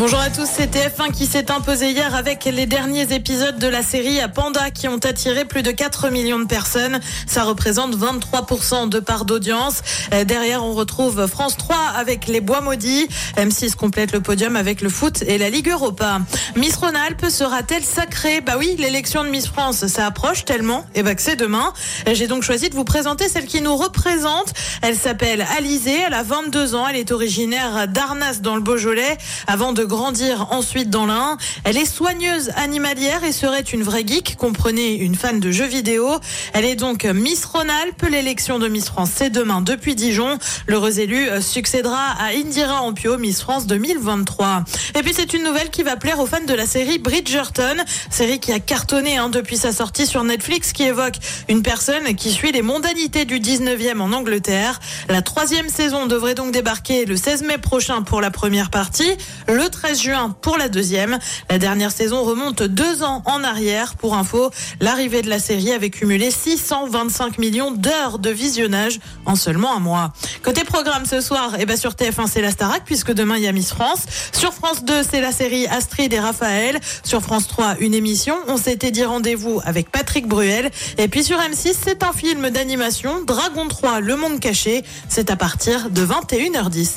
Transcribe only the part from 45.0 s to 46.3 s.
puis c'est une nouvelle qui va plaire aux